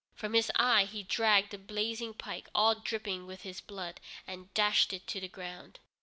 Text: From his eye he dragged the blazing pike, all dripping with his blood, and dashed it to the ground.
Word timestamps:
From 0.15 0.33
his 0.33 0.51
eye 0.55 0.85
he 0.85 1.03
dragged 1.03 1.51
the 1.51 1.59
blazing 1.59 2.15
pike, 2.15 2.49
all 2.55 2.73
dripping 2.73 3.27
with 3.27 3.43
his 3.43 3.61
blood, 3.61 3.99
and 4.25 4.51
dashed 4.55 4.93
it 4.93 5.05
to 5.05 5.19
the 5.19 5.27
ground. 5.27 5.77